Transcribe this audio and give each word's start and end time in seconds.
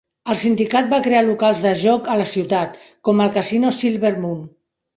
El 0.33 0.37
sindicat 0.43 0.89
va 0.93 0.99
crear 1.07 1.19
locals 1.27 1.61
de 1.67 1.75
joc 1.83 2.09
a 2.15 2.17
la 2.23 2.27
ciutat, 2.33 2.81
com 3.09 3.25
el 3.27 3.33
casino 3.39 3.77
Silver 3.79 4.15
Moon. 4.27 4.45